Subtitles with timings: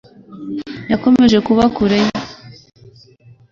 [0.91, 2.11] Yakomeje kuba kure ye.